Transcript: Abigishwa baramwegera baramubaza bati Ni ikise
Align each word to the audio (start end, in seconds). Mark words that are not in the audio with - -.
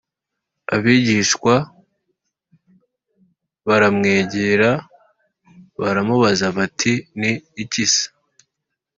Abigishwa 0.75 1.53
baramwegera 3.67 4.71
baramubaza 5.81 6.45
bati 6.57 6.93
Ni 7.19 7.31
ikise 7.63 8.05